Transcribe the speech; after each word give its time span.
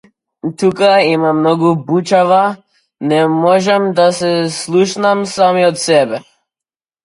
Тука 0.61 0.87
има 1.07 1.33
многу 1.41 1.73
бучава, 1.89 2.41
не 3.11 3.21
можам 3.35 3.87
да 4.03 4.07
се 4.23 4.31
слушнам 4.61 5.19
самиот 5.37 5.77
себе. 5.87 6.25